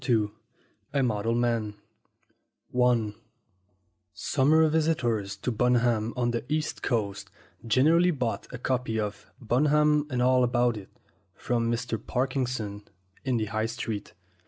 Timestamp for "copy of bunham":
8.57-10.07